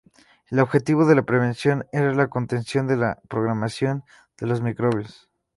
[0.49, 4.03] El objetivo de la prevención era la contención de la propagación
[4.39, 5.29] de los microbios.